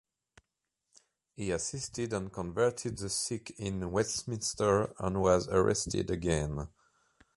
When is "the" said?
2.97-3.07